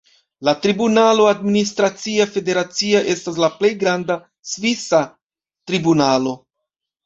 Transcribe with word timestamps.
La 0.47 0.53
tribunalo 0.61 1.27
administracia 1.31 2.27
federacia 2.39 3.03
estas 3.17 3.39
la 3.45 3.53
plej 3.61 3.73
granda 3.85 4.19
svisa 4.55 5.05
tribunalo. 5.71 6.39